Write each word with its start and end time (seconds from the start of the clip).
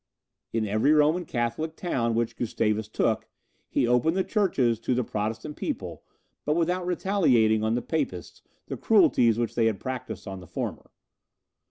In 0.51 0.65
every 0.65 0.93
Roman 0.93 1.25
Catholic 1.25 1.75
town 1.75 2.15
which 2.15 2.35
Gustavus 2.35 2.87
took, 2.87 3.27
he 3.69 3.85
opened 3.85 4.17
the 4.17 4.23
churches 4.23 4.79
to 4.79 4.95
the 4.95 5.03
Protestant 5.03 5.55
people, 5.57 6.01
but 6.43 6.55
without 6.55 6.87
retaliating 6.87 7.63
on 7.63 7.75
the 7.75 7.83
Papists 7.83 8.41
the 8.65 8.77
cruelties 8.77 9.37
which 9.37 9.53
they 9.53 9.67
had 9.67 9.79
practised 9.79 10.27
on 10.27 10.39
the 10.39 10.47
former. 10.47 10.89